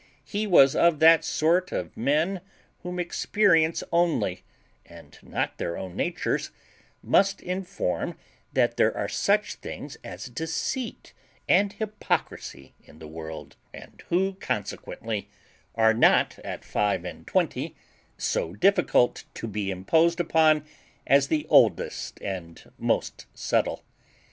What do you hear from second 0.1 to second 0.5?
He